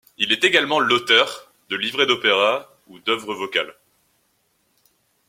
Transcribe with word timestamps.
Il 0.17 0.31
est 0.31 0.43
également 0.43 0.79
l'auteur 0.79 1.53
de 1.69 1.75
livrets 1.75 2.07
d'opéras 2.07 2.67
ou 2.87 2.97
d'œuvres 2.97 3.35
vocales. 3.35 3.75